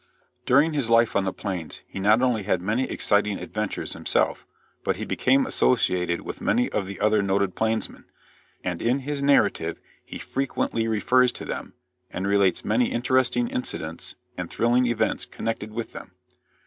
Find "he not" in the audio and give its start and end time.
1.85-2.23